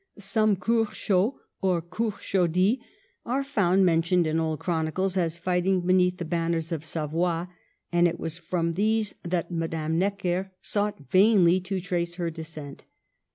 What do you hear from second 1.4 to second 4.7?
or Curchodis are found mentioned in old